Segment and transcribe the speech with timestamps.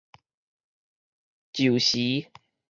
[1.55, 2.31] 此時